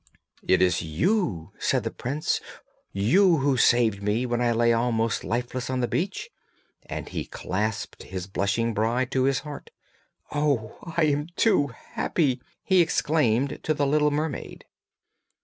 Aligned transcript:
'It 0.47 0.63
is 0.63 0.81
you,' 0.81 1.51
said 1.59 1.83
the 1.83 1.91
prince, 1.91 2.41
'you 2.91 3.37
who 3.37 3.55
saved 3.55 4.01
me 4.01 4.25
when 4.25 4.41
I 4.41 4.51
lay 4.51 4.73
almost 4.73 5.23
lifeless 5.23 5.69
on 5.69 5.79
the 5.81 5.87
beach?' 5.87 6.31
and 6.87 7.07
he 7.07 7.23
clasped 7.25 8.01
his 8.01 8.25
blushing 8.25 8.73
bride 8.73 9.11
to 9.11 9.25
his 9.25 9.41
heart. 9.41 9.69
'Oh! 10.31 10.75
I 10.97 11.03
am 11.03 11.27
too 11.35 11.67
happy!' 11.67 12.41
he 12.63 12.81
exclaimed 12.81 13.59
to 13.61 13.75
the 13.75 13.85
little 13.85 14.09
mermaid. 14.09 14.65